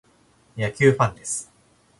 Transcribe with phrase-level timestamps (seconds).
[0.57, 1.53] 野球ファンです。